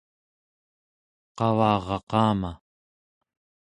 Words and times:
qavaraqama 1.37 2.51